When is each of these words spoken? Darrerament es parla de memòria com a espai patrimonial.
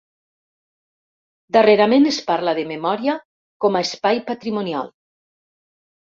Darrerament 1.57 2.07
es 2.13 2.17
parla 2.31 2.55
de 2.61 2.65
memòria 2.73 3.15
com 3.67 3.79
a 3.79 3.83
espai 3.91 4.25
patrimonial. 4.33 4.93